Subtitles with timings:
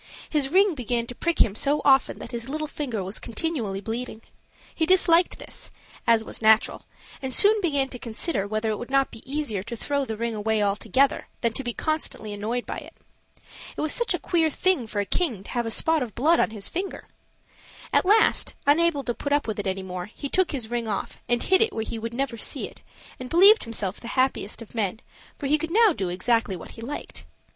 [0.31, 4.23] His ring began to prick him so often that his little finger was continually bleeding.
[4.73, 5.69] He disliked this,
[6.07, 6.87] as was natural,
[7.21, 10.33] and soon began to consider whether it would not be easier to throw the ring
[10.33, 12.95] away altogether than to be constantly annoyed by it.
[13.77, 16.39] It was such a queer thing for a king to have a spot of blood
[16.39, 17.05] on his finger!
[17.93, 21.19] At last, unable to put up with it any more, he took his ring off
[21.29, 22.81] and hid it where he would never see it;
[23.19, 24.99] and believed himself the happiest of men,
[25.37, 27.23] for he could now do exactly what he liked.